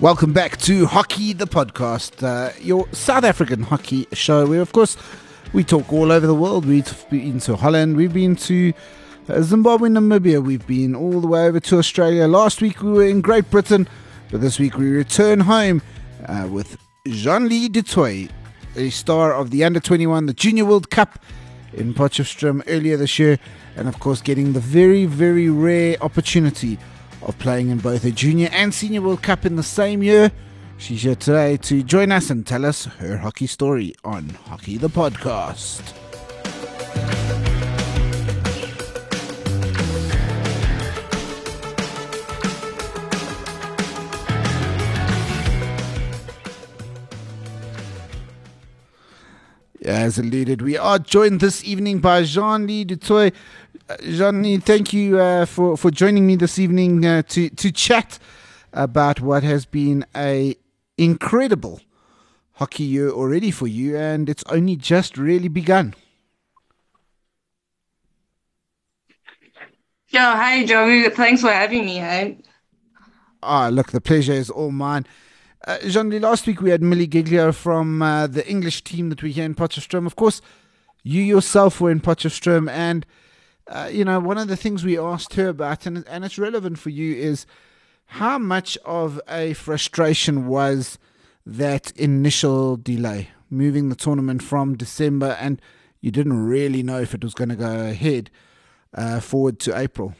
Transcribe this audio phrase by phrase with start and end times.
[0.00, 4.96] Welcome back to Hockey the Podcast, uh, your South African hockey show where, of course,
[5.52, 6.64] we talk all over the world.
[6.64, 8.72] We've been to Holland, we've been to
[9.28, 12.26] uh, Zimbabwe, Namibia, we've been all the way over to Australia.
[12.26, 13.86] Last week we were in Great Britain,
[14.30, 15.82] but this week we return home
[16.24, 18.30] uh, with Jean-Leigh du Toit,
[18.76, 21.22] a star of the Under 21, the Junior World Cup
[21.74, 23.38] in Potchefstroom earlier this year,
[23.76, 26.78] and of course, getting the very, very rare opportunity
[27.30, 30.32] of playing in both a Junior and Senior World Cup in the same year.
[30.78, 34.88] She's here today to join us and tell us her hockey story on Hockey the
[34.88, 35.94] Podcast.
[49.82, 52.96] As alluded, we are joined this evening by Jean-Leigh du
[53.90, 58.20] Uh, Lee, thank you uh, for, for joining me this evening uh, to, to chat
[58.72, 60.54] about what has been a
[60.96, 61.80] incredible
[62.52, 65.94] hockey year already for you, and it's only just really begun.
[70.10, 71.10] Yo, hi, Joey.
[71.10, 71.96] Thanks for having me.
[71.96, 72.38] Hey.
[73.42, 75.04] Ah, look, the pleasure is all mine.
[75.66, 79.32] Uh, Jean, last week we had Millie Giglio from uh, the English team that we
[79.32, 80.06] hear in Potchefstroom.
[80.06, 80.40] Of course,
[81.02, 83.04] you yourself were in Potchefstroom, and
[83.70, 86.78] uh, you know one of the things we asked her about, and and it's relevant
[86.78, 87.46] for you, is
[88.06, 90.98] how much of a frustration was
[91.46, 95.62] that initial delay, moving the tournament from December, and
[96.00, 98.30] you didn't really know if it was going to go ahead
[98.94, 100.14] uh, forward to April.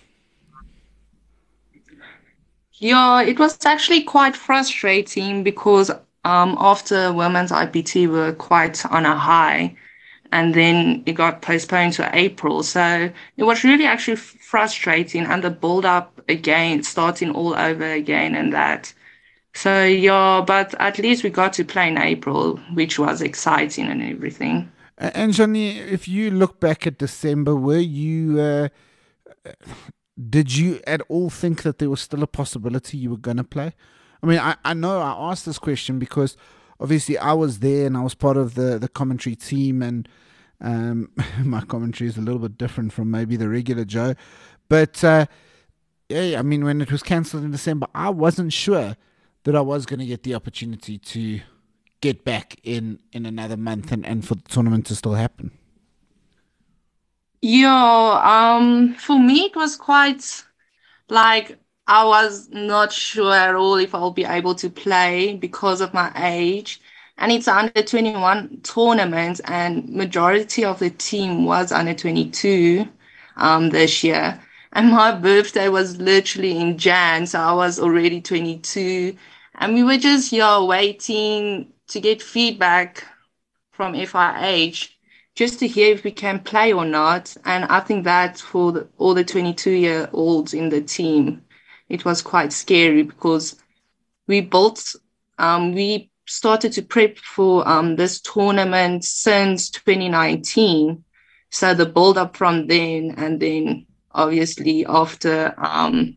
[2.75, 5.91] Yeah, it was actually quite frustrating because
[6.25, 9.77] um, after women's IPT we were quite on a high
[10.33, 12.63] and then it got postponed to April.
[12.63, 18.35] So it was really actually frustrating and the build up again, starting all over again
[18.35, 18.93] and that.
[19.55, 24.03] So yeah, but at least we got to play in April, which was exciting and
[24.03, 24.71] everything.
[24.99, 28.69] And Johnny, if you look back at December, were you uh,
[30.29, 33.45] did you at all think that there was still a possibility you were going to
[33.45, 33.73] play?
[34.23, 36.37] I mean, I, I know I asked this question because
[36.81, 40.09] obviously I was there and I was part of the, the commentary team, and
[40.61, 41.11] um,
[41.45, 44.15] my commentary is a little bit different from maybe the regular Joe.
[44.69, 45.27] But uh,
[46.09, 48.97] yeah, I mean, when it was cancelled in December, I wasn't sure
[49.45, 51.41] that I was going to get the opportunity to
[52.01, 55.51] get back in, in another month and, and for the tournament to still happen.
[57.43, 60.45] Yeah, um, for me it was quite
[61.09, 61.59] like
[61.91, 66.12] I was not sure at all if I'll be able to play because of my
[66.17, 66.81] age.
[67.19, 72.87] And it's under 21 tournament and majority of the team was under 22
[73.37, 74.41] um, this year.
[74.73, 79.17] And my birthday was literally in Jan, so I was already 22.
[79.57, 83.05] And we were just yeah waiting to get feedback
[83.72, 84.91] from FIH
[85.34, 87.37] just to hear if we can play or not.
[87.45, 91.43] And I think that for the, all the 22 year olds in the team,
[91.91, 93.56] it was quite scary because
[94.27, 94.95] we both,
[95.39, 101.05] um, we started to prep for um, this tournament since 2019.
[101.51, 106.17] So the build up from then and then obviously after um,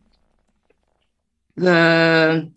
[1.56, 2.50] the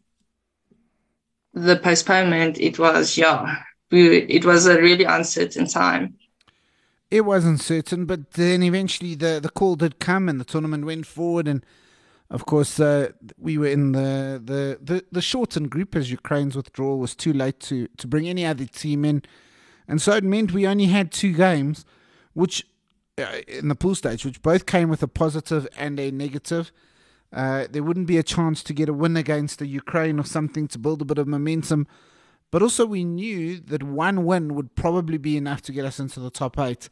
[1.53, 6.16] the postponement, it was yeah, we, it was a really uncertain time.
[7.09, 11.08] It wasn't certain, but then eventually the, the call did come and the tournament went
[11.08, 11.47] forward.
[11.47, 11.66] And
[12.29, 17.00] of course, uh, we were in the, the, the, the shortened group as Ukraine's withdrawal
[17.00, 19.24] was too late to, to bring any other team in.
[19.88, 21.85] And so it meant we only had two games,
[22.34, 22.66] which
[23.18, 26.72] uh, in the pool stage, which both came with a positive and a negative.
[27.32, 30.68] Uh, there wouldn't be a chance to get a win against the Ukraine or something
[30.68, 31.88] to build a bit of momentum.
[32.52, 36.20] But also, we knew that one win would probably be enough to get us into
[36.20, 36.90] the top eight.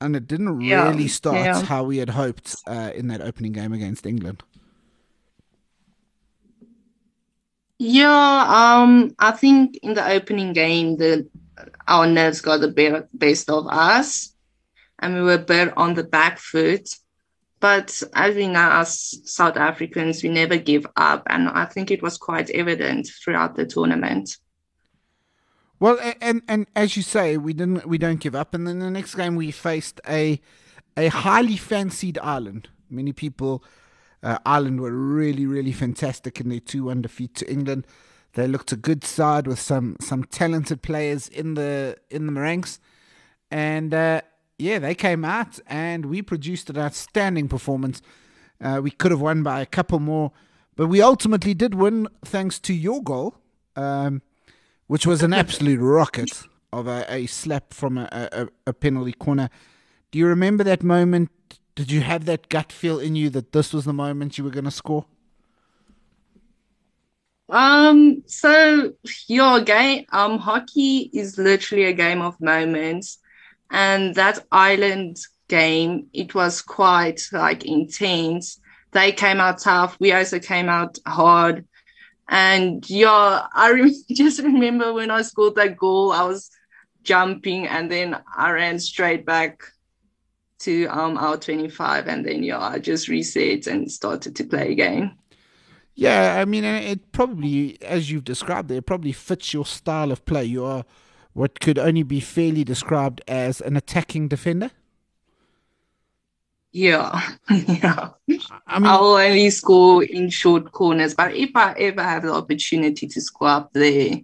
[0.00, 1.62] And it didn't yeah, really start yeah.
[1.62, 4.42] how we had hoped uh, in that opening game against England.
[7.78, 11.28] Yeah, um, I think in the opening game, the
[11.88, 14.34] our nerves got the best of us,
[14.98, 16.88] and we were better on the back foot.
[17.58, 22.02] But as we know, as South Africans, we never give up, and I think it
[22.02, 24.36] was quite evident throughout the tournament.
[25.80, 28.54] Well, and and as you say, we didn't we don't give up.
[28.54, 30.40] And then the next game we faced a
[30.96, 32.68] a highly fancied Ireland.
[32.88, 33.64] Many people,
[34.22, 37.86] uh, Ireland were really really fantastic in their two one defeat to England.
[38.34, 42.78] They looked a good side with some some talented players in the in the ranks,
[43.50, 44.20] and uh,
[44.58, 48.02] yeah, they came out and we produced an outstanding performance.
[48.60, 50.32] Uh, we could have won by a couple more
[50.80, 53.34] but we ultimately did win thanks to your goal,
[53.76, 54.22] um,
[54.90, 59.48] which was an absolute rocket of a, a slap from a, a, a penalty corner.
[60.10, 61.30] Do you remember that moment?
[61.76, 64.50] Did you have that gut feel in you that this was the moment you were
[64.50, 65.04] going to score?
[67.48, 68.92] Um, so
[69.28, 73.18] your game, um, hockey is literally a game of moments.
[73.70, 78.58] And that Ireland game, it was quite like intense.
[78.90, 79.96] They came out tough.
[80.00, 81.64] We also came out hard.
[82.30, 86.50] And yeah, I re- just remember when I scored that goal, I was
[87.02, 89.62] jumping and then I ran straight back
[90.60, 95.16] to um our 25 and then yeah, I just reset and started to play again.
[95.94, 100.44] Yeah, I mean, it probably, as you've described it probably fits your style of play.
[100.44, 100.84] You are
[101.32, 104.70] what could only be fairly described as an attacking defender.
[106.72, 107.20] Yeah,
[107.50, 108.10] yeah.
[108.66, 113.08] I mean, I'll only score in short corners, but if I ever have the opportunity
[113.08, 114.20] to score up there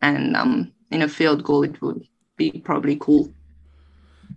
[0.00, 2.06] and um in a field goal, it would
[2.36, 3.32] be probably cool.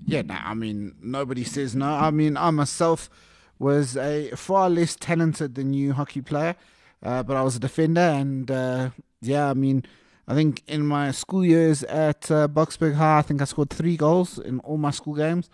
[0.05, 1.87] Yeah, no, I mean, nobody says no.
[1.87, 3.09] I mean, I myself
[3.59, 6.55] was a far less talented than you hockey player,
[7.03, 8.89] uh, but I was a defender, and uh,
[9.21, 9.83] yeah, I mean,
[10.27, 13.97] I think in my school years at uh, Boksburg High, I think I scored three
[13.97, 15.49] goals in all my school games,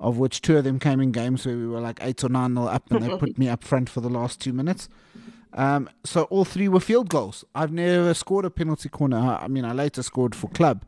[0.00, 2.54] of which two of them came in games where we were like eight or nine
[2.54, 4.88] nil up, and they put me up front for the last two minutes.
[5.52, 7.44] Um, so all three were field goals.
[7.54, 9.38] I've never scored a penalty corner.
[9.40, 10.84] I mean, I later scored for club.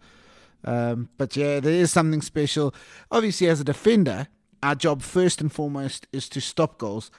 [0.65, 2.75] Um, but yeah, there is something special.
[3.11, 4.29] Obviously, as a defender,
[4.63, 7.11] our job first and foremost is to stop goals.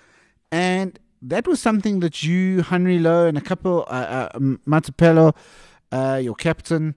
[0.52, 5.36] And that was something that you, Henry Lowe, and a couple, uh, uh, Matapelo,
[5.92, 6.96] uh, your captain,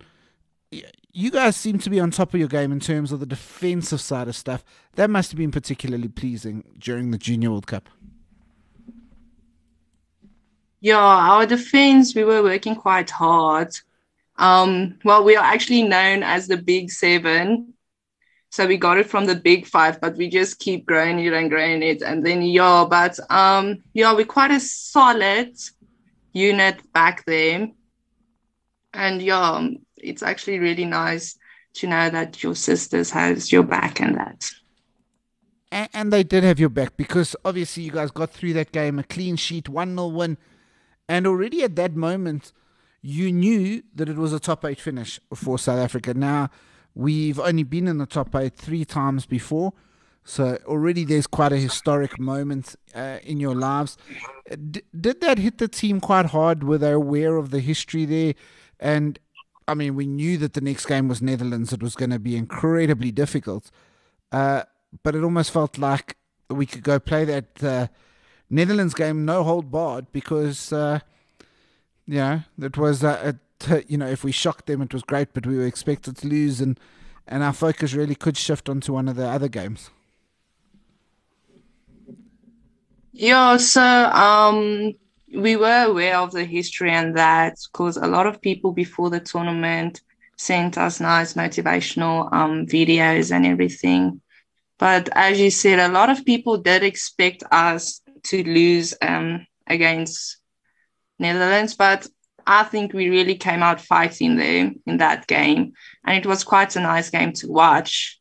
[1.17, 4.01] you guys seem to be on top of your game in terms of the defensive
[4.01, 4.65] side of stuff.
[4.95, 7.89] That must have been particularly pleasing during the Junior World Cup.
[10.81, 13.75] Yeah, our defense, we were working quite hard.
[14.37, 17.73] Um, well, we are actually known as the Big Seven
[18.51, 21.51] so we got it from the big five, but we just keep growing it and
[21.51, 22.01] growing it.
[22.01, 25.55] And then, yeah, but um, yeah, we're quite a solid
[26.33, 27.69] unit back there.
[28.95, 31.37] And yeah, um, it's actually really nice
[31.75, 34.51] to know that your sisters has your back and that.
[35.71, 38.99] And, and they did have your back because obviously you guys got through that game,
[38.99, 40.39] a clean sheet, 1 0 win.
[41.09, 42.53] And already at that moment,
[43.03, 46.15] you knew that it was a top eight finish for South Africa.
[46.15, 46.51] Now,
[46.97, 49.75] We've only been in the top eight three times before.
[50.25, 53.99] So already there's quite a historic moment uh, in your lives.
[54.71, 56.65] D- did that hit the team quite hard?
[56.65, 58.33] Were they aware of the history there?
[58.81, 59.19] And
[59.69, 61.73] I mean, we knew that the next game was Netherlands.
[61.73, 63.71] It was going to be incredibly difficult.
[64.31, 64.63] Uh,
[65.03, 66.17] but it almost felt like
[66.49, 67.89] we could go play that uh,
[68.49, 71.01] Netherlands game no hold barred because, uh,
[72.07, 75.33] you know, it was a, to, you know, if we shocked them, it was great,
[75.33, 76.79] but we were expected to lose, and
[77.27, 79.91] and our focus really could shift onto one of the other games.
[83.13, 84.95] Yeah, so um,
[85.35, 89.21] we were aware of the history and that because a lot of people before the
[89.21, 90.01] tournament
[90.37, 94.21] sent us nice motivational um, videos and everything.
[94.79, 100.39] But as you said, a lot of people did expect us to lose um, against
[101.19, 102.07] Netherlands, but
[102.47, 105.73] I think we really came out fighting there in that game,
[106.05, 108.21] and it was quite a nice game to watch.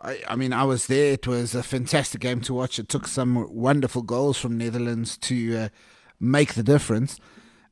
[0.00, 1.12] I, I mean, I was there.
[1.12, 2.78] It was a fantastic game to watch.
[2.78, 5.68] It took some wonderful goals from Netherlands to uh,
[6.18, 7.18] make the difference.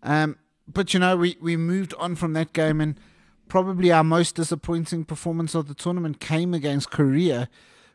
[0.03, 3.01] Um, but you know, we, we moved on from that game, and
[3.49, 7.49] probably our most disappointing performance of the tournament came against Korea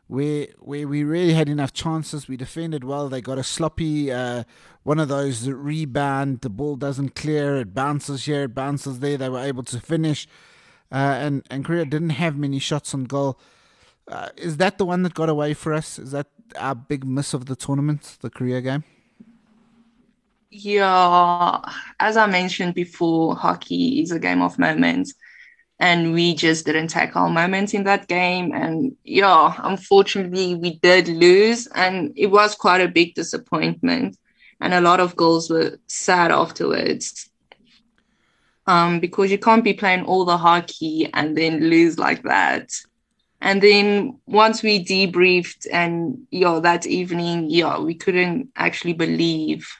[0.06, 2.28] where where we really had enough chances.
[2.28, 3.08] We defended well.
[3.08, 4.44] They got a sloppy uh,
[4.82, 6.40] one of those rebound.
[6.42, 7.56] The ball doesn't clear.
[7.56, 8.44] It bounces here.
[8.44, 9.16] It bounces there.
[9.16, 10.26] They were able to finish,
[10.92, 13.38] uh, and and Korea didn't have many shots on goal.
[14.06, 15.98] Uh, is that the one that got away for us?
[15.98, 16.26] Is that
[16.58, 18.84] our big miss of the tournament, the Korea game?
[20.50, 21.60] Yeah,
[21.98, 25.14] as I mentioned before, hockey is a game of moments
[25.80, 28.52] and we just didn't take our moments in that game.
[28.54, 34.16] And yeah, unfortunately, we did lose, and it was quite a big disappointment.
[34.60, 37.28] And a lot of goals were sad afterwards.
[38.66, 42.70] Um, because you can't be playing all the hockey and then lose like that.
[43.44, 49.70] And then once we debriefed and yeah, that evening, yeah, we couldn't actually believe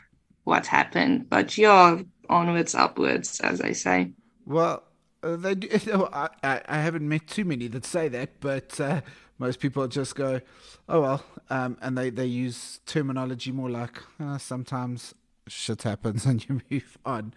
[0.44, 1.30] what happened.
[1.30, 4.12] But yeah, onwards, upwards, as I say.
[4.44, 4.82] Well,
[5.22, 5.68] uh, they do,
[6.12, 9.00] I, I haven't met too many that say that, but uh,
[9.38, 10.42] most people just go,
[10.86, 15.14] "Oh well," um, and they they use terminology more like uh, sometimes
[15.48, 17.32] shit happens and you move on.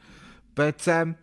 [0.55, 1.15] But um,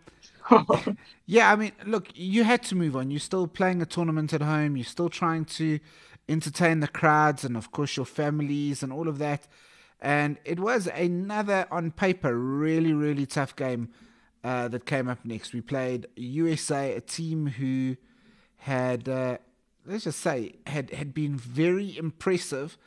[1.25, 3.11] yeah, I mean, look, you had to move on.
[3.11, 4.77] You're still playing a tournament at home.
[4.77, 5.79] You're still trying to
[6.27, 9.47] entertain the crowds and, of course, your families and all of that.
[9.99, 13.89] And it was another, on paper, really, really tough game
[14.43, 15.53] uh, that came up next.
[15.53, 17.97] We played USA, a team who
[18.57, 19.37] had, uh,
[19.85, 22.77] let's just say, had, had been very impressive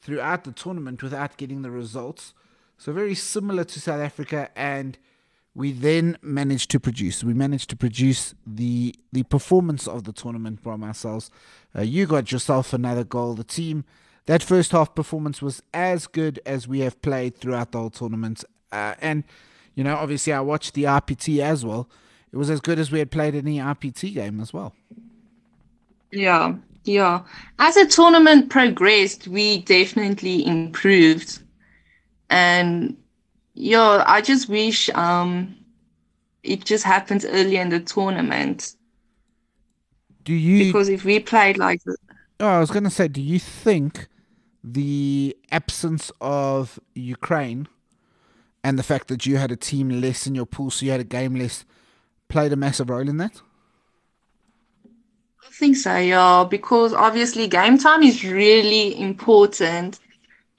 [0.00, 2.34] throughout the tournament without getting the results.
[2.78, 4.50] So, very similar to South Africa.
[4.56, 4.98] And
[5.56, 7.24] we then managed to produce.
[7.24, 11.30] We managed to produce the the performance of the tournament by ourselves.
[11.74, 13.34] Uh, you got yourself another goal.
[13.34, 13.84] The team
[14.26, 18.44] that first half performance was as good as we have played throughout the whole tournament.
[18.70, 19.24] Uh, and
[19.74, 21.88] you know, obviously, I watched the RPT as well.
[22.32, 24.74] It was as good as we had played any RPT game as well.
[26.12, 27.22] Yeah, yeah.
[27.58, 31.38] As the tournament progressed, we definitely improved,
[32.28, 32.94] and
[33.56, 35.56] yeah, I just wish um
[36.42, 38.74] it just happened early in the tournament.
[40.24, 40.66] Do you?
[40.66, 41.80] Because if we played like,
[42.40, 44.08] oh, I was going to say, do you think
[44.62, 47.68] the absence of Ukraine
[48.62, 51.00] and the fact that you had a team less in your pool, so you had
[51.00, 51.64] a game less,
[52.28, 53.40] played a massive role in that?
[55.46, 60.00] I think so, yeah, because obviously game time is really important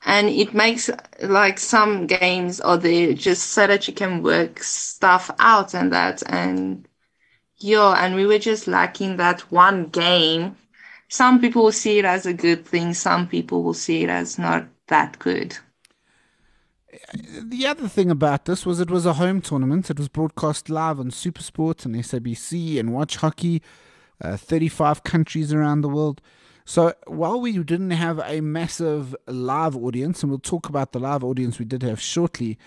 [0.07, 0.89] and it makes
[1.21, 6.23] like some games or they just so that you can work stuff out and that
[6.27, 6.87] and
[7.57, 10.55] yeah and we were just lacking that one game
[11.09, 14.39] some people will see it as a good thing some people will see it as
[14.39, 15.57] not that good
[17.43, 19.89] the other thing about this was it was a home tournament.
[19.89, 23.61] It was broadcast live on Supersport and SABC and Watch Hockey,
[24.21, 26.21] uh, 35 countries around the world.
[26.67, 31.23] So while we didn't have a massive live audience, and we'll talk about the live
[31.23, 32.57] audience we did have shortly,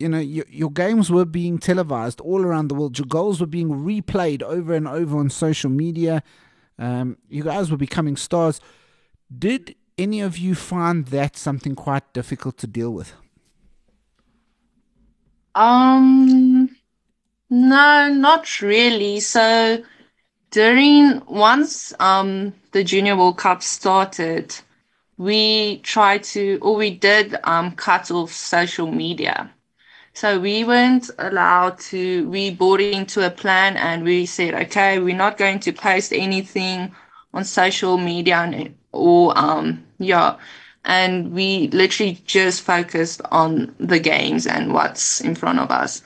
[0.00, 2.98] you know, your, your games were being televised all around the world.
[2.98, 6.24] Your goals were being replayed over and over on social media.
[6.76, 8.60] Um, you guys were becoming stars.
[9.38, 13.12] Did any of you find that something quite difficult to deal with?
[15.54, 16.68] Um,
[17.48, 19.20] no, not really.
[19.20, 19.84] So
[20.54, 24.54] during once um the Junior World Cup started,
[25.18, 29.50] we tried to or we did um cut off social media.
[30.12, 35.16] So we weren't allowed to we bought into a plan and we said, okay, we're
[35.16, 36.94] not going to post anything
[37.32, 40.36] on social media and, or um yeah.
[40.84, 46.02] And we literally just focused on the games and what's in front of us.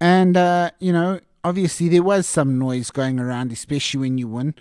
[0.00, 4.54] And uh, you know, obviously there was some noise going around, especially when you won.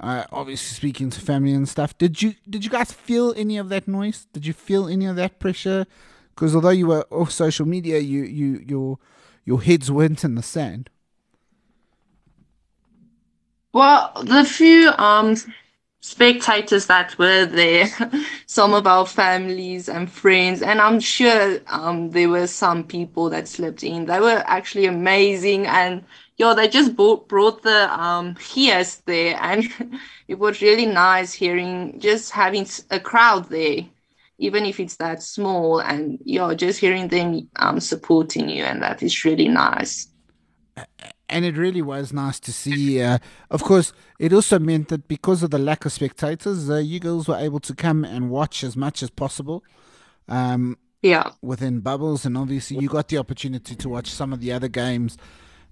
[0.00, 1.96] Uh, obviously speaking to family and stuff.
[1.96, 4.26] Did you did you guys feel any of that noise?
[4.32, 5.86] Did you feel any of that pressure?
[6.34, 8.98] Because although you were off social media, you you your
[9.44, 10.90] your heads weren't in the sand.
[13.72, 15.36] Well, the few um
[16.04, 17.88] spectators that were there,
[18.46, 23.48] some of our families and friends, and I'm sure um, there were some people that
[23.48, 24.04] slipped in.
[24.04, 26.04] They were actually amazing, and
[26.36, 29.64] yo, they just brought, brought the um, Hias there, and
[30.28, 33.78] it was really nice hearing just having a crowd there,
[34.36, 39.02] even if it's that small, and yo, just hearing them um, supporting you, and that
[39.02, 40.08] is really nice
[41.28, 43.00] and it really was nice to see.
[43.00, 43.18] Uh,
[43.50, 47.28] of course, it also meant that because of the lack of spectators, uh, you girls
[47.28, 49.64] were able to come and watch as much as possible.
[50.28, 51.32] Um, yeah.
[51.42, 55.18] Within bubbles, and obviously you got the opportunity to watch some of the other games.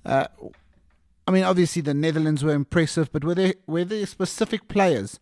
[0.05, 0.27] Uh,
[1.27, 5.21] I mean, obviously the Netherlands were impressive, but were there were there specific players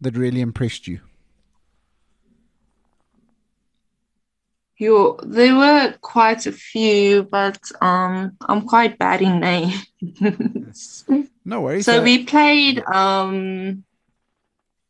[0.00, 1.00] that really impressed you?
[4.78, 11.04] You, there were quite a few, but um, I'm quite bad in names.
[11.44, 11.84] no worries.
[11.84, 13.82] So uh, we played um,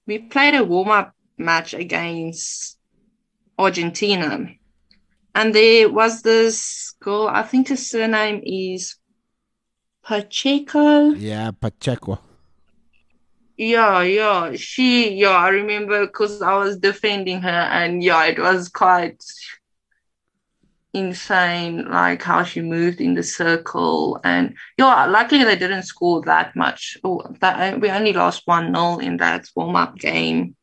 [0.07, 2.78] we played a warm up match against
[3.59, 4.49] Argentina,
[5.35, 7.26] and there was this girl.
[7.26, 8.97] I think her surname is
[10.04, 11.11] Pacheco.
[11.11, 12.18] Yeah, Pacheco.
[13.57, 14.52] Yeah, yeah.
[14.54, 19.23] She, yeah, I remember because I was defending her, and yeah, it was quite
[20.92, 24.21] insane, like how she moved in the circle.
[24.25, 26.97] And yeah, luckily they didn't score that much.
[27.04, 30.57] Oh, that we only lost one nil in that warm up game.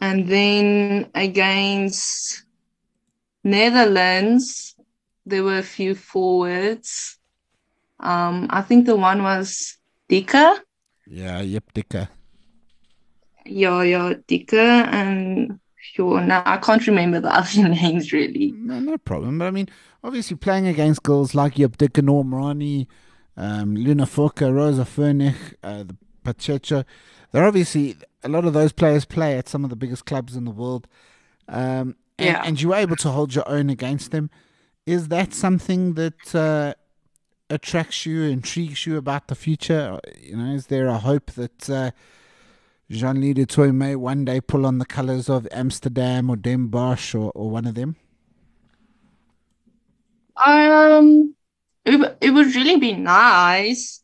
[0.00, 2.44] And then against
[3.44, 4.74] Netherlands,
[5.26, 7.18] there were a few forwards.
[7.98, 9.76] Um, I think the one was
[10.08, 10.58] Dika.
[11.06, 12.08] Yeah, yep, Dicke.
[13.44, 15.60] Yeah, yeah, Dicke, and
[15.94, 16.20] sure.
[16.20, 18.52] Now I can't remember the other names really.
[18.56, 19.38] No, no problem.
[19.38, 19.68] But I mean,
[20.04, 22.86] obviously playing against girls like Jip Dicke, Noor Omrani,
[23.36, 26.84] um, Luna Fokke, Rosa Fernich, uh, the Pacheco,
[27.32, 30.44] they're obviously a lot of those players play at some of the biggest clubs in
[30.44, 30.86] the world.
[31.48, 32.42] Um, and, Yeah.
[32.44, 34.30] and you were able to hold your own against them.
[34.86, 36.74] Is that something that uh,
[37.48, 39.98] attracts you, intrigues you about the future?
[40.20, 41.90] You know, is there a hope that uh,
[42.90, 47.14] Jean-Leigh du Toit may one day pull on the colours of Amsterdam or Den Bosch
[47.14, 47.94] or, or one of them?
[50.44, 51.36] Um,
[51.84, 54.02] it it would really be nice,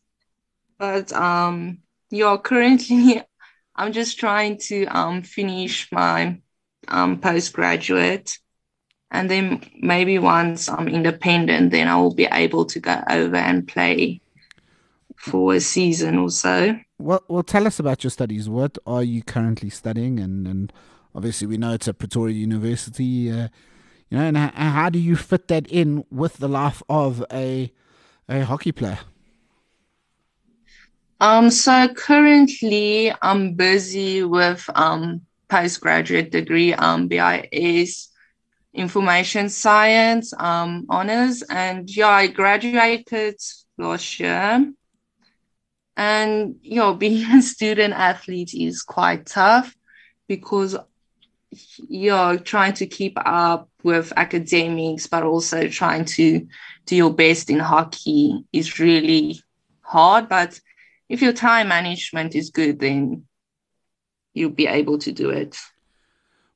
[0.77, 1.79] but um,
[2.11, 3.21] you're currently
[3.75, 6.39] I'm just trying to um finish my
[6.87, 8.37] um postgraduate,
[9.11, 13.67] and then maybe once I'm independent, then I will be able to go over and
[13.67, 14.21] play
[15.17, 16.79] for a season or so.
[16.99, 18.49] Well, well, tell us about your studies.
[18.49, 20.19] What are you currently studying?
[20.19, 20.73] And, and
[21.13, 23.31] obviously, we know it's at Pretoria University.
[23.31, 23.49] Uh,
[24.09, 27.71] you know, and how, how do you fit that in with the life of a
[28.29, 28.99] a hockey player?
[31.19, 38.09] Um, so currently I'm busy with um postgraduate degree, um BIS
[38.73, 43.35] information science um honors and yeah, I graduated
[43.77, 44.71] last year.
[45.97, 49.75] And you know, being a student athlete is quite tough
[50.27, 50.77] because
[51.89, 56.47] you're trying to keep up with academics, but also trying to
[56.85, 59.41] do your best in hockey is really
[59.81, 60.29] hard.
[60.29, 60.59] But
[61.09, 63.25] if your time management is good, then
[64.33, 65.57] you'll be able to do it.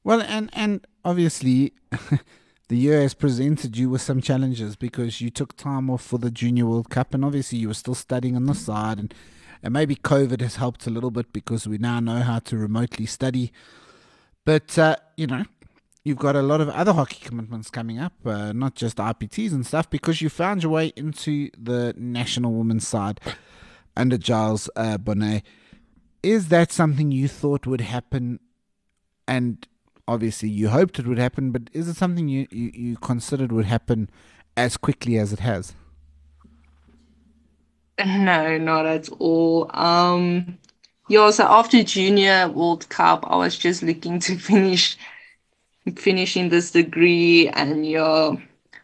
[0.04, 1.74] Well, and and obviously,
[2.72, 6.32] the year has presented you with some challenges because you took time off for the
[6.32, 9.14] Junior World Cup, and obviously you were still studying on the side, and
[9.62, 13.06] and maybe COVID has helped a little bit because we now know how to remotely
[13.06, 13.52] study.
[14.46, 15.44] But uh, you know,
[16.06, 19.68] you've got a lot of other hockey commitments coming up, uh, not just IPTs and
[19.68, 23.20] stuff, because you found your way into the national women's side
[23.98, 25.44] under Giles uh, Bonnet.
[26.24, 28.40] Is that something you thought would happen?
[29.28, 29.68] And
[30.08, 33.66] obviously, you hoped it would happen, but is it something you, you, you considered would
[33.66, 34.10] happen
[34.58, 35.74] as quickly as it has?
[38.04, 39.70] No, not at all.
[39.76, 40.58] Um,
[41.08, 44.98] yeah, so after Junior World Cup, I was just looking to finish
[45.98, 48.36] finishing this degree and yeah.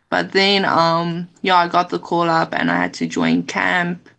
[0.09, 4.09] But then um yeah, I got the call up and I had to join camp.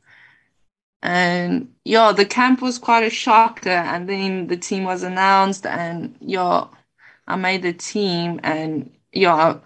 [1.03, 3.71] And yeah, the camp was quite a shocker.
[3.71, 6.67] And then the team was announced and yeah,
[7.29, 9.59] I made the team and yeah,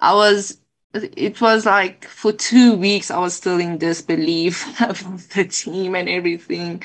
[0.00, 0.58] I was
[0.94, 6.08] it was like for two weeks I was still in disbelief of the team and
[6.08, 6.82] everything.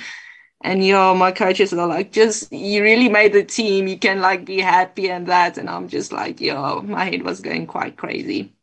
[0.61, 4.19] And you know, my coaches are like, just you really made the team, you can
[4.19, 5.57] like be happy and that.
[5.57, 8.53] And I'm just like, yo, my head was going quite crazy.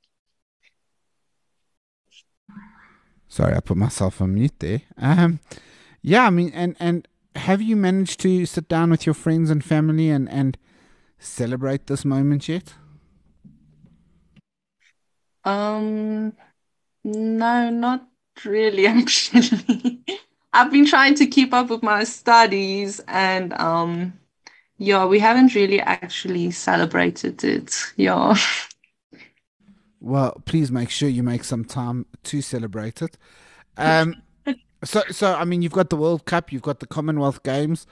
[3.29, 4.83] Sorry, I put myself on mute there.
[4.99, 5.41] Um,
[6.03, 9.65] yeah, I mean, and and have you managed to sit down with your friends and
[9.65, 10.59] family and and
[11.19, 12.75] celebrate this moment yet?
[15.45, 16.33] Um,
[17.05, 18.09] no, not
[18.45, 20.05] really, actually.
[20.53, 24.19] I've been trying to keep up with my studies and um
[24.79, 27.75] yeah, we haven't really actually celebrated it.
[27.97, 28.37] Yeah.
[30.01, 33.17] Well, please make sure you make some time to celebrate it.
[33.77, 34.23] Um,
[34.85, 37.87] so, so I mean, you've got the World Cup, you've got the Commonwealth Games,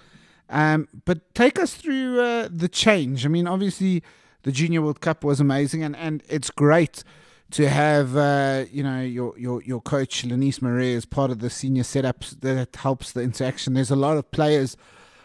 [0.49, 3.25] um, but take us through uh, the change.
[3.25, 4.03] I mean, obviously,
[4.43, 7.03] the Junior World Cup was amazing, and, and it's great
[7.51, 11.51] to have uh, you know your your your coach Lenise Marais as part of the
[11.51, 13.75] senior setups that helps the interaction.
[13.75, 14.77] There's a lot of players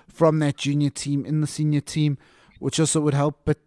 [0.07, 2.17] from that junior team in the senior team,
[2.59, 3.41] which also would help.
[3.45, 3.57] But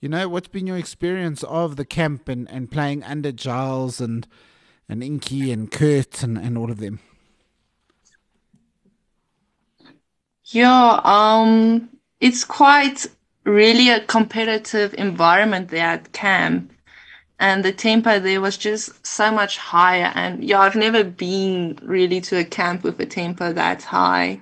[0.00, 4.26] you know, what's been your experience of the camp and, and playing under Giles and
[4.88, 7.00] and Inky and Kurt and, and all of them?
[10.46, 11.88] Yeah, um,
[12.20, 13.06] it's quite
[13.44, 16.72] really a competitive environment there at camp.
[17.40, 20.12] And the tempo there was just so much higher.
[20.14, 24.40] And yeah, I've never been really to a camp with a tempo that high.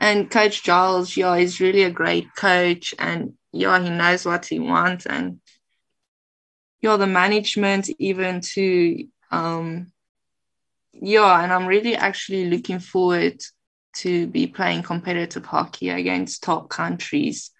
[0.00, 2.94] And Coach Giles, yeah, is really a great coach.
[2.98, 5.06] And yeah, he knows what he wants.
[5.06, 5.40] And
[6.80, 9.92] yeah, the management even to um
[10.92, 13.42] yeah, and I'm really actually looking forward
[13.96, 17.50] to be playing competitive hockey against top countries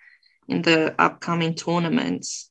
[0.49, 2.51] in the upcoming tournaments.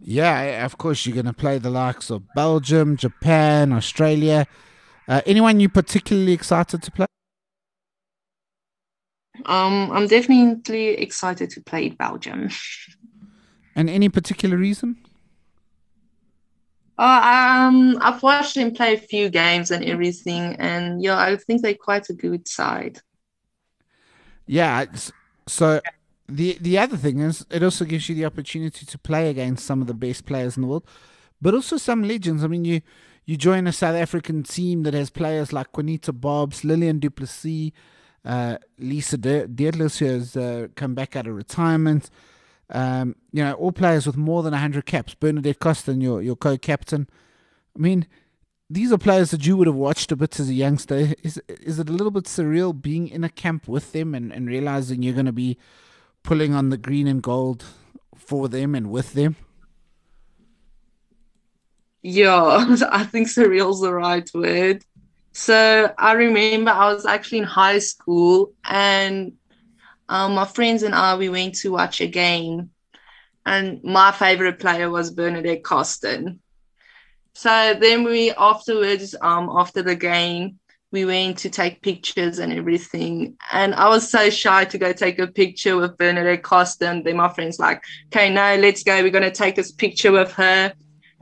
[0.00, 4.46] Yeah, of course, you're going to play the likes of Belgium, Japan, Australia.
[5.08, 7.06] Uh, anyone you particularly excited to play?
[9.44, 12.50] Um, I'm definitely excited to play Belgium.
[13.78, 15.05] And any particular reason?
[16.98, 21.62] Oh, um, I've watched him play a few games and everything, and yeah, I think
[21.62, 23.00] they're quite a good side.
[24.46, 24.86] Yeah.
[25.46, 25.80] So
[26.28, 29.80] the the other thing is, it also gives you the opportunity to play against some
[29.80, 30.86] of the best players in the world,
[31.40, 32.42] but also some legends.
[32.42, 32.80] I mean, you
[33.26, 37.72] you join a South African team that has players like Quanita Bobbs, Lillian Duplessis,
[38.24, 42.08] uh, Lisa De- Deetlefs, who has uh, come back out of retirement.
[42.70, 45.14] Um, you know, all players with more than 100 caps.
[45.14, 47.08] Bernadette Coston, your, your co captain.
[47.76, 48.06] I mean,
[48.68, 51.14] these are players that you would have watched a bit as a youngster.
[51.22, 54.48] Is is it a little bit surreal being in a camp with them and, and
[54.48, 55.56] realizing you're going to be
[56.22, 57.64] pulling on the green and gold
[58.16, 59.36] for them and with them?
[62.02, 64.84] Yeah, I think surreal's the right word.
[65.32, 69.34] So I remember I was actually in high school and
[70.08, 72.70] um, my friends and I, we went to watch a game,
[73.44, 76.40] and my favorite player was Bernadette Coston.
[77.34, 80.58] So then we afterwards, um, after the game,
[80.92, 83.36] we went to take pictures and everything.
[83.52, 87.02] And I was so shy to go take a picture with Bernadette Coston.
[87.02, 89.02] Then my friends like, okay, no, let's go.
[89.02, 90.72] We're gonna take this picture with her.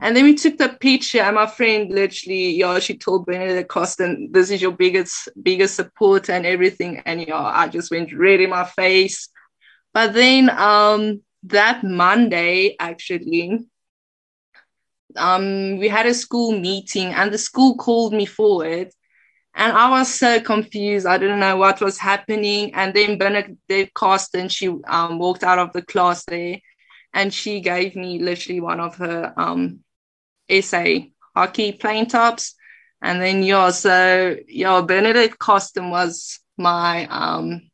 [0.05, 4.29] And then we took the picture, and my friend literally, yeah, she told Bernadette Coston,
[4.31, 7.01] this is your biggest, biggest support and everything.
[7.07, 9.29] And yeah, I just went red in my face.
[9.95, 13.65] But then um that Monday, actually,
[15.17, 18.91] um, we had a school meeting and the school called me forward.
[19.55, 21.07] And I was so confused.
[21.07, 22.75] I didn't know what was happening.
[22.75, 26.59] And then Bernadette Coston, she um, walked out of the class there
[27.11, 29.79] and she gave me literally one of her um,
[30.49, 30.85] SA
[31.35, 32.55] hockey playing tops.
[33.01, 37.69] And then yeah, so your Bernadette Coston was my um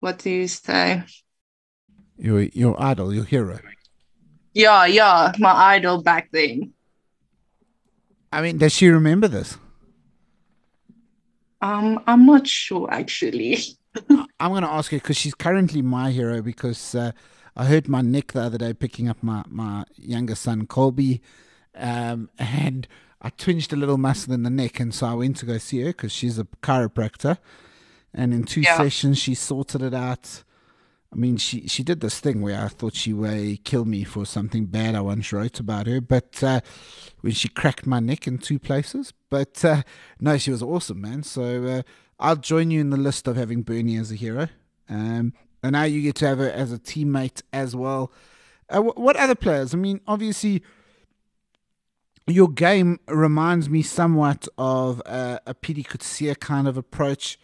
[0.00, 1.04] what do you say?
[2.18, 3.58] Your your idol, your hero.
[4.54, 6.72] Yeah, yeah, my idol back then.
[8.32, 9.56] I mean, does she remember this?
[11.60, 13.58] Um, I'm not sure actually.
[14.40, 17.12] I'm going to ask her because she's currently my hero because uh,
[17.54, 21.20] I hurt my neck the other day picking up my, my younger son, Colby,
[21.74, 22.86] um, and
[23.20, 25.80] I twinged a little muscle in the neck, and so I went to go see
[25.82, 27.38] her because she's a chiropractor.
[28.14, 28.76] And in two yeah.
[28.76, 30.42] sessions, she sorted it out.
[31.12, 34.24] I mean, she, she did this thing where I thought she would kill me for
[34.24, 36.60] something bad I once wrote about her, but uh,
[37.20, 39.12] when she cracked my neck in two places.
[39.28, 39.82] But uh,
[40.20, 41.22] no, she was awesome, man.
[41.22, 41.82] So uh,
[42.18, 44.48] I'll join you in the list of having Bernie as a hero.
[44.88, 48.10] Um, and now you get to have her as a teammate as well.
[48.68, 49.74] Uh, what other players?
[49.74, 50.62] I mean, obviously,
[52.26, 57.38] your game reminds me somewhat of a, a Pietie Coetzee kind of approach.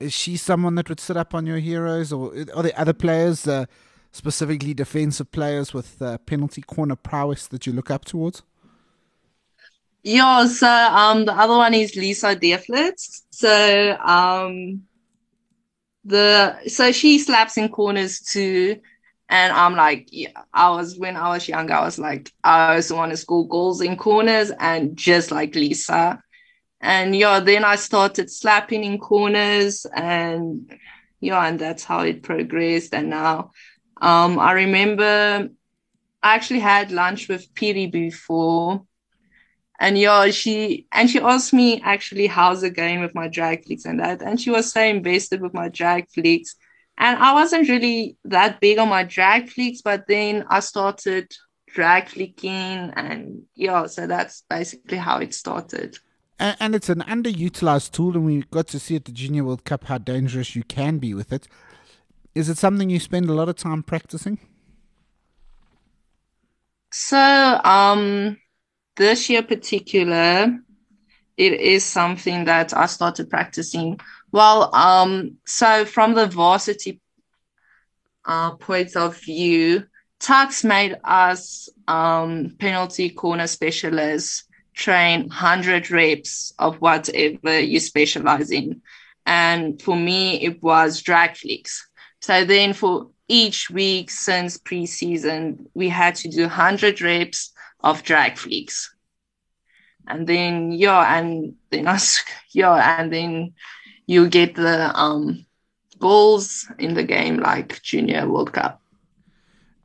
[0.00, 3.46] Is she someone that would sit up on your heroes, or are there other players,
[3.46, 3.66] uh,
[4.12, 8.42] specifically defensive players with uh, penalty corner prowess that you look up towards?
[10.02, 13.22] Yeah, so um, the other one is Lisa Deetlefs.
[13.30, 14.82] So um,
[16.04, 18.80] the so she slaps in corners too.
[19.28, 20.08] And I'm like,
[20.52, 23.80] I was when I was younger, I was like, I also want to score goals
[23.80, 26.22] in corners and just like Lisa.
[26.80, 30.70] And yeah, then I started slapping in corners and
[31.20, 32.94] yeah, and that's how it progressed.
[32.94, 33.52] And now
[34.00, 35.48] um I remember
[36.22, 38.84] I actually had lunch with Pietie before.
[39.80, 43.86] And yeah, she and she asked me actually how's the game with my drag flicks
[43.86, 44.22] and that.
[44.22, 46.56] And she was so invested with my drag flicks
[46.96, 51.32] and I wasn't really that big on my drag flicks, but then I started
[51.66, 52.52] drag flicking,
[52.96, 55.98] and yeah, so that's basically how it started.
[56.38, 59.64] And, and it's an underutilized tool, and we got to see at the Junior World
[59.64, 61.48] Cup how dangerous you can be with it.
[62.34, 64.38] Is it something you spend a lot of time practicing?
[66.92, 67.18] So,
[67.64, 68.38] um,
[68.96, 70.58] this year particular,
[71.36, 73.98] it is something that I started practicing
[74.34, 77.00] well, um, so from the varsity
[78.24, 79.86] uh, point of view,
[80.18, 84.42] Tuks made us um, penalty corner specialists
[84.74, 88.82] train 100 reps of whatever you specialize in.
[89.24, 91.86] And for me, it was drag flicks.
[92.20, 98.36] So then for each week since preseason, we had to do 100 reps of drag
[98.36, 98.93] flicks.
[100.06, 103.54] And then, yeah, and then us, yeah, and then
[104.06, 105.44] you get the um,
[105.98, 108.80] goals in the game like Junior World Cup.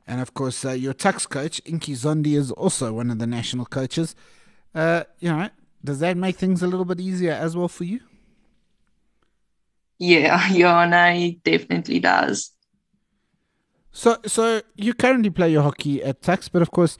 [0.06, 3.64] And of course, uh, your Tuks coach, Inky Zondi, is also one of the national
[3.64, 4.16] coaches.
[4.74, 5.48] Uh, you know,
[5.84, 8.00] does that make things a little bit easier as well for you?
[9.98, 12.50] Yeah, yeah, no, definitely does.
[13.92, 16.96] So, so you currently play your hockey at Tuks, but of course,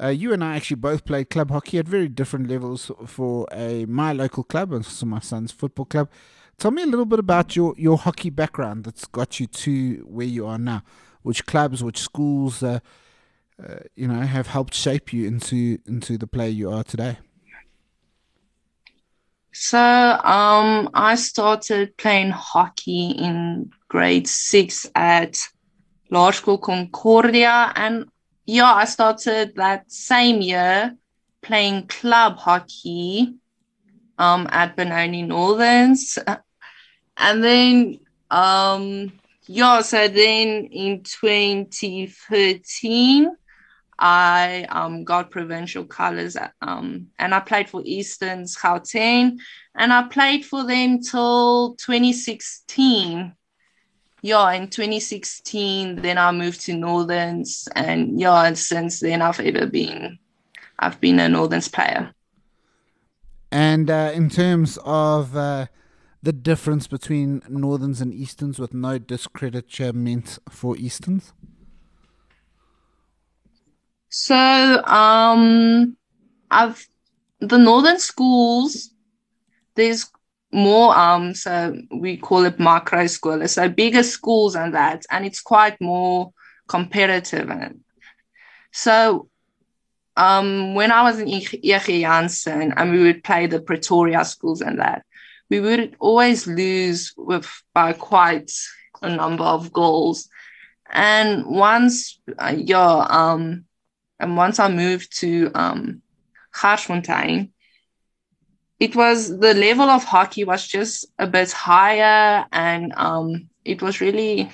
[0.00, 3.84] uh, you and I actually both played club hockey at very different levels for a
[3.86, 6.08] my local club and so my son's football club.
[6.58, 10.26] Tell me a little bit about your, your hockey background that's got you to where
[10.26, 10.82] you are now.
[11.22, 12.80] Which clubs, which schools, uh,
[13.62, 17.18] uh, you know, have helped shape you into into the player you are today?
[19.52, 25.38] So, um, I started playing hockey in grade six at
[26.10, 28.06] Laerskool Concordia, and
[28.52, 30.94] yeah, I started that same year
[31.40, 33.36] playing club hockey
[34.18, 36.18] um, at Benoni Northerns.
[37.16, 39.12] And then, um,
[39.46, 43.36] yeah, so then in 2013,
[43.98, 49.36] I um, got provincial colors um, and I played for Easterns Gauteng
[49.74, 53.34] and I played for them till 2016.
[54.22, 59.66] Yeah, in 2016, then I moved to Northerns and yeah, and since then I've ever
[59.66, 60.18] been,
[60.78, 62.14] I've been a Northerns player.
[63.50, 65.66] And uh, in terms of uh,
[66.22, 71.32] the difference between Northerns and Easterns, with no discredit meant for Easterns?
[74.08, 75.96] So, um,
[76.50, 76.86] I've
[77.40, 78.90] the northern schools.
[79.74, 80.10] There's
[80.52, 85.40] more um so we call it macro school so bigger schools and that and it's
[85.40, 86.32] quite more
[86.68, 87.80] competitive and
[88.72, 89.28] so
[90.16, 92.00] um when i was in E.G.
[92.02, 95.04] Jansen and we would play the pretoria schools and that
[95.48, 98.50] we would always lose with by quite
[99.00, 100.28] a number of goals
[100.90, 103.64] and once uh, yeah um
[104.22, 106.00] and once I moved to um,
[106.54, 107.50] Garsfontein,
[108.82, 114.00] it was the level of hockey was just a bit higher and um, it was
[114.00, 114.50] really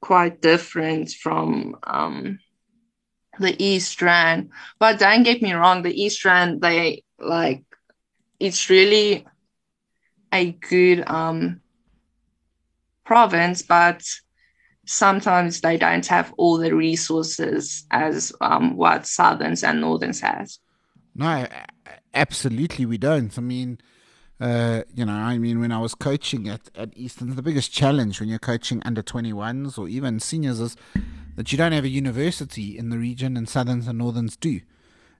[0.00, 2.38] quite different from um,
[3.40, 4.50] the East Rand.
[4.78, 7.64] But don't get me wrong, the East Rand, they like,
[8.38, 9.26] it's really
[10.32, 11.60] a good um,
[13.04, 14.00] province, but
[14.86, 20.60] sometimes they don't have all the resources as um, what Southerns and Northerns has.
[21.18, 21.46] No,
[22.14, 23.36] absolutely we don't.
[23.36, 23.78] I mean,
[24.40, 28.20] uh, you know, I mean, when I was coaching at, at Eastern, the biggest challenge
[28.20, 30.76] when you're coaching under 21s or even seniors is
[31.34, 34.60] that you don't have a university in the region, and Southerns and Northerns do.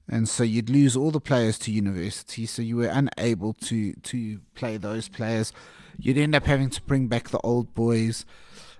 [0.09, 4.41] And so you'd lose all the players to university, so you were unable to, to
[4.55, 5.53] play those players.
[5.99, 8.25] You'd end up having to bring back the old boys.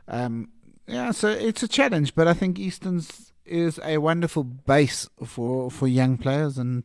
[0.07, 0.51] Um,
[0.87, 5.89] yeah, so it's a challenge, but I think Easton's is a wonderful base for for
[5.89, 6.85] young players, and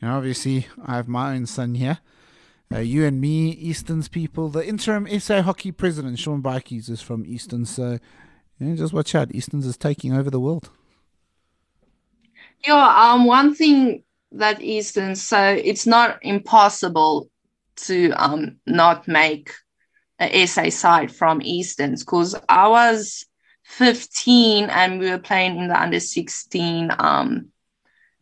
[0.00, 1.98] you know, obviously, I have my own son here.
[2.72, 4.48] Uh, you and me, Easton's people.
[4.48, 7.98] The interim SA hockey president, Sean Bikes, is from Easton, so
[8.58, 9.34] you know, just watch out.
[9.34, 10.70] Easton's is taking over the world.
[12.66, 17.28] Yeah, um, one thing that Easton, so it's not impossible
[17.76, 19.50] to um not make
[20.20, 23.24] a SA side from Easton's because I was
[23.64, 27.48] 15 and we were playing in the under 16 um,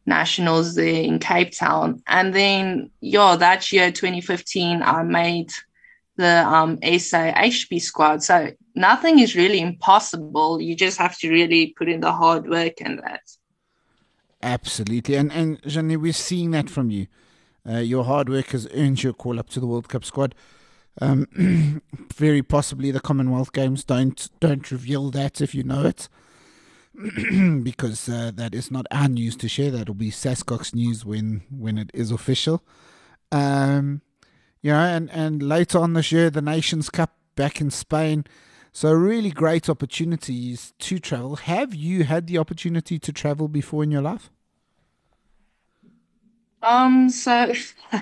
[0.09, 2.03] nationals there in Cape Town.
[2.07, 5.53] And then, yeah, that year, 2015, I made
[6.17, 8.23] the um, SA HB squad.
[8.23, 10.61] So nothing is really impossible.
[10.61, 13.23] You just have to really put in the hard work and that.
[14.43, 15.15] Absolutely.
[15.15, 17.07] And, and Jenny, we're seeing that from you.
[17.69, 20.35] Uh, your hard work has earned you a call up to the World Cup squad.
[21.01, 21.83] Um,
[22.15, 26.09] very possibly the Commonwealth Games don't don't reveal that if you know it,
[27.63, 29.71] because uh, that is not our news to share.
[29.71, 32.63] That'll be SASCOC's news when when it is official.
[33.31, 34.03] Um,
[34.63, 38.25] you know, and and later on this year, the Nations Cup back in Spain.
[38.73, 41.37] So really great opportunities to travel.
[41.37, 44.31] Have you had the opportunity to travel before in your life?
[46.63, 47.53] Um, so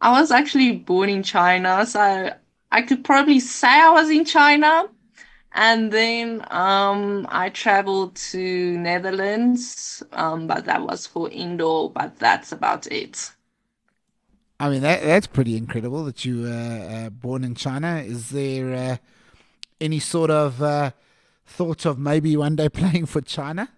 [0.00, 2.32] I was actually born in China, so
[2.72, 4.88] I could probably say I was in China.
[5.52, 11.90] And then um, I traveled to Netherlands, um, but that was for indoor.
[11.90, 13.32] But that's about it.
[14.60, 17.96] I mean, that that's pretty incredible that you were uh, born in China.
[17.96, 18.96] Is there uh,
[19.80, 20.90] any sort of uh,
[21.46, 23.70] thought of maybe one day playing for China?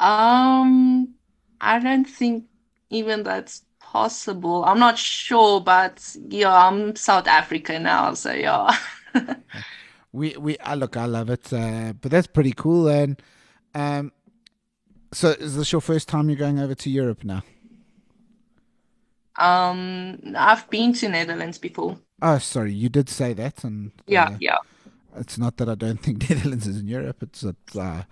[0.00, 1.14] Um,
[1.60, 2.46] I don't think
[2.90, 4.64] even that's possible.
[4.64, 8.76] I'm not sure, but yeah, I'm South Africa now, so yeah.
[10.12, 12.88] we we I look, I love it, uh, but that's pretty cool.
[12.88, 13.20] And
[13.74, 14.12] um,
[15.12, 17.42] so is this your first time you're going over to Europe now?
[19.36, 21.98] Um, I've been to Netherlands before.
[22.22, 24.58] Oh, sorry, you did say that, and Yeah, uh, yeah.
[25.16, 27.22] it's not that I don't think Netherlands is in Europe.
[27.22, 28.06] It's that I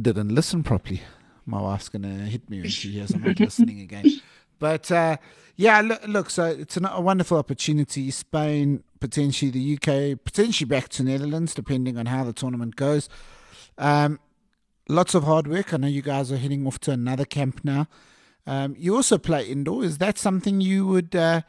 [0.00, 1.02] didn't listen properly.
[1.44, 4.06] My wife's gonna hit me when she hears I'm not listening again.
[4.62, 5.16] But uh,
[5.56, 8.12] yeah, look, look, so it's an, a wonderful opportunity.
[8.12, 13.08] Spain, potentially the UK, potentially back to Netherlands, depending on how the tournament goes.
[13.76, 14.20] Um,
[14.88, 15.74] lots of hard work.
[15.74, 17.88] I know you guys are heading off to another camp now.
[18.46, 19.82] Um, you also play indoor.
[19.82, 21.40] Is that something you would uh,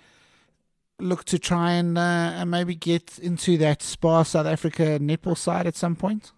[0.99, 5.67] look to try and, uh, and maybe get into that Spa South Africa netball side
[5.67, 6.31] at some point?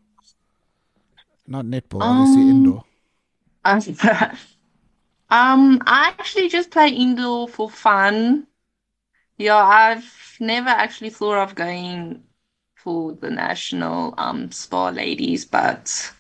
[1.47, 2.83] Not netball, obviously Um, indoor.
[5.29, 8.47] um, I actually just play indoor for fun.
[9.38, 12.23] Yeah, I've never actually thought of going
[12.75, 16.13] for the national um spa ladies, but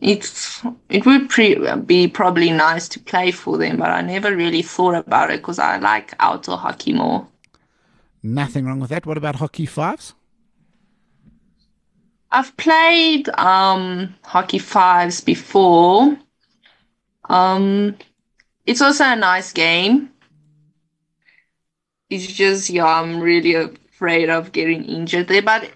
[0.00, 4.62] it's it would pre be probably nice to play for them, but I never really
[4.62, 7.28] thought about it because I like outdoor hockey more.
[8.22, 9.06] Nothing wrong with that.
[9.06, 10.14] What about hockey fives?
[12.30, 16.16] I've played um hockey fives before.
[17.28, 17.96] Um,
[18.66, 20.10] it's also a nice game.
[22.10, 25.70] It's just, yeah, I'm really afraid of getting injured there, but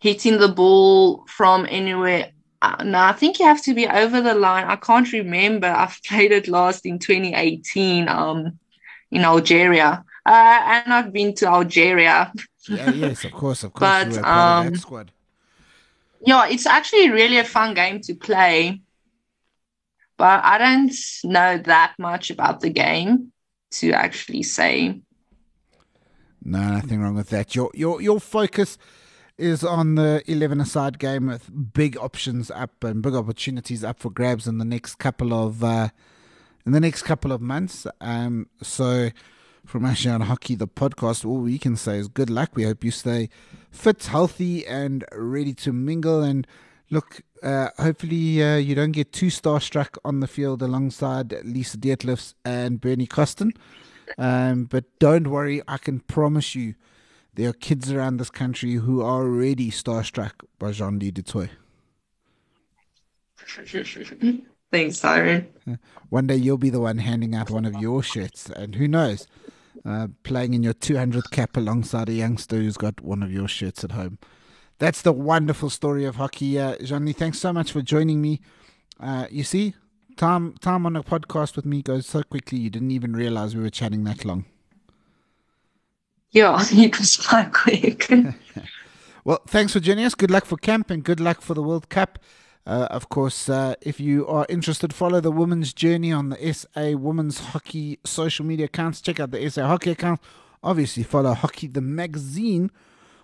[0.00, 2.32] hitting the ball from anywhere.
[2.62, 4.64] Uh, no, I think you have to be over the line.
[4.66, 5.66] I can't remember.
[5.76, 8.58] I've played it last in 2018, um,
[9.10, 10.04] in Algeria.
[10.26, 12.32] Uh, and I've been to Algeria.
[12.68, 14.04] Yeah, yes, of course, of course.
[14.04, 15.06] But you were part of um,
[16.20, 18.82] yeah, it's actually really a fun game to play.
[20.20, 20.92] But I don't
[21.24, 23.32] know that much about the game
[23.70, 25.00] to actually say.
[26.44, 27.54] No, nothing wrong with that.
[27.54, 28.76] Your your your focus
[29.38, 34.10] is on the eleven aside game with big options up and big opportunities up for
[34.10, 35.88] grabs in the next couple of uh,
[36.66, 37.86] in the next couple of months.
[38.02, 39.08] Um, so
[39.64, 42.50] from Ashdown on Hockey, the podcast, all we can say is good luck.
[42.52, 43.30] We hope you stay
[43.70, 46.22] fit, healthy, and ready to mingle.
[46.22, 46.46] And
[46.90, 52.34] look, uh, hopefully uh, you don't get too starstruck on the field alongside Lisa Deetlefs
[52.44, 53.52] and Bernie Coston.
[54.18, 56.74] Um, but don't worry, I can promise you
[57.34, 61.50] there are kids around this country who are already starstruck by Jean-Leigh du Toit.
[64.70, 65.48] Thanks, Siren.
[66.10, 69.26] One day you'll be the one handing out one of your shirts, and who knows,
[69.84, 73.82] uh, playing in your 200th cap alongside a youngster who's got one of your shirts
[73.82, 74.18] at home.
[74.80, 76.58] That's the wonderful story of hockey.
[76.58, 78.40] Uh, Jean-Leigh, thanks so much for joining me.
[78.98, 79.74] Uh, you see,
[80.16, 83.62] time time on a podcast with me goes so quickly you didn't even realize we
[83.62, 84.46] were chatting that long.
[86.30, 88.10] Yeah, it was quite quick.
[89.22, 90.14] Well, thanks for joining us.
[90.14, 92.18] Good luck for camp and good luck for the World Cup.
[92.66, 96.92] Uh, of course, uh, if you are interested, follow the women's journey on the SA
[96.96, 99.02] Women's Hockey social media accounts.
[99.02, 100.20] Check out the SA Hockey account.
[100.62, 102.70] Obviously, follow Hockey the magazine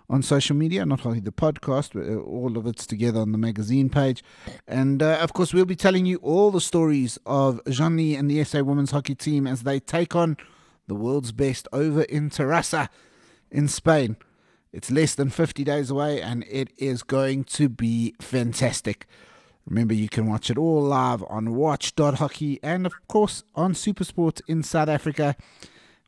[0.09, 1.91] on social media, not only the podcast.
[1.93, 4.23] but, uh, All of it's together on the magazine page.
[4.67, 8.43] And uh, of course, we'll be telling you all the stories of Jean-Leigh and the
[8.43, 10.37] SA Women's Hockey team as they take on
[10.87, 12.87] the world's best over in Terrassa
[13.51, 14.15] in Spain.
[14.71, 19.07] It's less than 50 days away and it is going to be fantastic.
[19.65, 24.63] Remember, you can watch it all live on watch.hockey and, of course, on Supersport in
[24.63, 25.35] South Africa.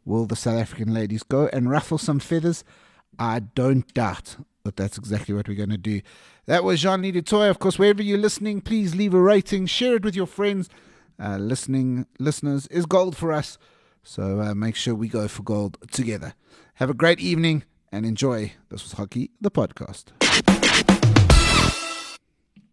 [0.05, 2.63] Will the South African ladies go and ruffle some feathers?
[3.19, 6.01] I don't doubt that that's exactly what we're going to do.
[6.45, 7.49] That was Jean-Leigh du Toit.
[7.49, 10.69] Of course, wherever you're listening, please leave a rating, share it with your friends.
[11.21, 13.57] Uh, listening listeners is gold for us.
[14.03, 16.33] So uh, make sure we go for gold together.
[16.75, 18.53] Have a great evening and enjoy.
[18.69, 20.05] This was Hockey, the podcast.